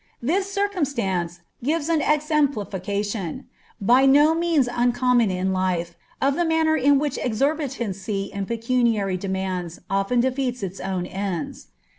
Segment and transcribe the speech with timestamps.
[0.19, 3.45] This circumstance gives an exemplification,
[3.79, 9.29] by no means uncommon in life, of the manner in which exorbitancy in pecuniary de
[9.29, 11.67] ■lands often defeats its own ends.